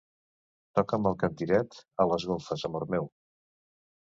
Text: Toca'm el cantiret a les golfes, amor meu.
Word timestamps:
Toca'm 0.79 1.05
el 1.09 1.17
cantiret 1.23 1.77
a 2.05 2.09
les 2.13 2.27
golfes, 2.33 2.65
amor 2.71 2.89
meu. 2.97 3.07